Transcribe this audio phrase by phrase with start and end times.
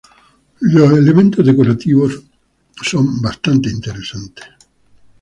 [0.61, 2.23] Los elementos decorativos
[2.81, 4.45] son bastante interesantes.